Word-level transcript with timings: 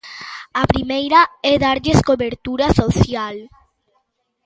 A 0.61 0.63
primeira 0.73 1.21
é 1.51 1.53
darlles 1.63 1.99
cobertura 2.09 2.67
social. 2.81 3.35